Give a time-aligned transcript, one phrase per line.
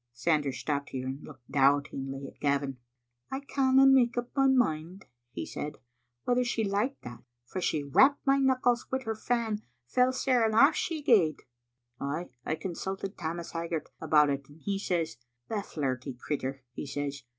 [0.25, 2.77] '"Sanders stopped here and looked doubtingly at Gavin."
[3.31, 5.77] I canna make up my mind," he said,"
[6.23, 10.55] whether she liked that, for she rapped my knuckles wi' her fan fell sair, and
[10.55, 11.43] aflE she gaed.
[11.99, 15.17] Ay, I consulted Tammas Hag gart about it, and he says,
[15.49, 17.21] *The flirty crittur,' he says.